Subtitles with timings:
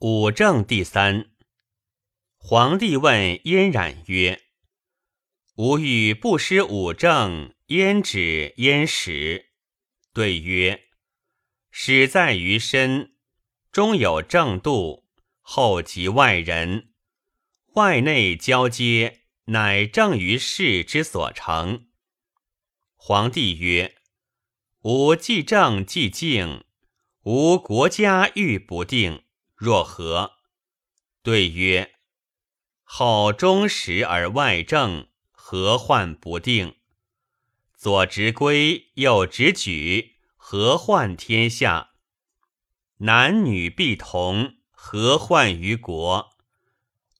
[0.00, 1.32] 武正第三。
[2.36, 4.42] 皇帝问燕冉曰
[5.58, 9.50] ：“吾欲不失武正，焉止焉始？”
[10.14, 10.84] 对曰
[11.72, 13.16] ：“始在于身，
[13.72, 15.08] 中有正度，
[15.40, 16.92] 后及外人，
[17.74, 21.88] 外内交接，乃正于事之所成。”
[22.94, 23.96] 皇帝曰
[24.82, 26.62] ：“吾既正既静，
[27.24, 29.24] 吾国家欲不定。”
[29.58, 30.36] 若何？
[31.24, 31.96] 对曰：
[32.84, 36.76] 后忠实而外正，何患不定？
[37.74, 41.90] 左执归，右执举，何患天下？
[42.98, 46.36] 男女必同，何患于国？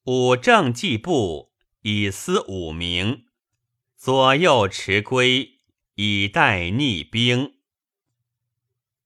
[0.05, 3.25] 五正既布，以思五名；
[3.97, 5.59] 左右持归，
[5.95, 7.59] 以待逆兵。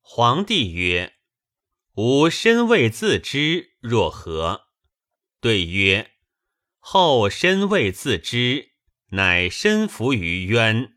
[0.01, 1.15] 皇帝曰。
[1.95, 4.69] 吾身未自知，若何？
[5.39, 6.09] 对曰：
[6.79, 8.71] 后身未自知，
[9.09, 10.95] 乃身伏于渊，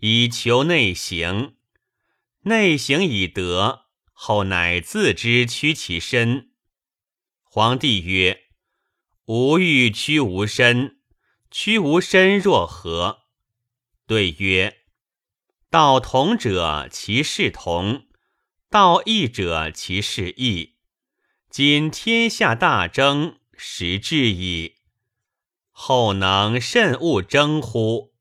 [0.00, 1.54] 以求内行。
[2.46, 6.50] 内行以得，后乃自知屈其身。
[7.44, 8.46] 皇帝曰：
[9.26, 10.98] 吾欲屈吾身，
[11.48, 13.20] 屈吾身若何？
[14.08, 14.78] 对曰：
[15.70, 18.08] 道同者，其事同。
[18.74, 20.78] 道义者，其事义。
[21.48, 24.78] 今天下大争，时至矣。
[25.70, 28.16] 后能慎勿争乎？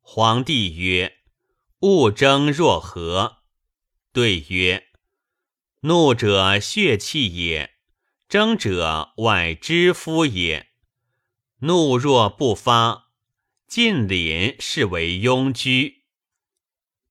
[0.00, 1.18] 皇帝曰：
[1.82, 3.44] 勿争若何？
[4.12, 4.88] 对曰：
[5.82, 7.76] 怒者血气也，
[8.28, 10.70] 争者外之夫也。
[11.58, 13.12] 怒若不发，
[13.68, 16.02] 尽凛是为庸居。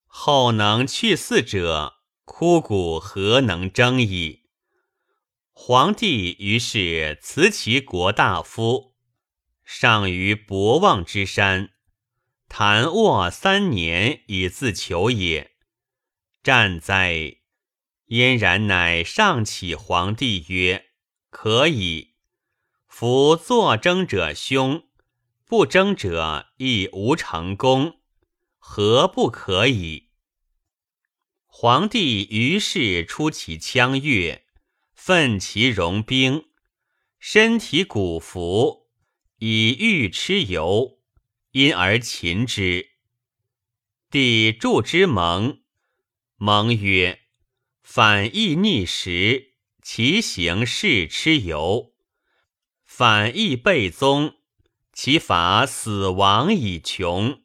[0.06, 1.94] 后能去四者。
[2.30, 4.42] 枯骨何能争矣？
[5.50, 8.94] 皇帝于是辞其国大夫，
[9.64, 11.70] 上于博望之山，
[12.46, 15.52] 谈卧三年以自求也。
[16.42, 17.38] 战哉！
[18.06, 20.84] 嫣然乃上启皇帝曰
[21.30, 22.14] ：“可以。
[22.86, 24.84] 夫作争者凶，
[25.46, 27.96] 不争者亦无成功，
[28.58, 30.07] 何不可以？”
[31.60, 34.44] 皇帝于是出其羌越，
[34.94, 36.44] 奋其戎兵，
[37.18, 38.86] 身体骨服，
[39.40, 41.00] 以欲蚩尤，
[41.50, 42.90] 因而擒之。
[44.08, 45.58] 帝助之盟，
[46.36, 47.22] 盟曰
[47.82, 51.92] ：“反义逆时，其行是蚩尤；
[52.84, 54.36] 反义背宗，
[54.92, 57.42] 其法死亡以穷。”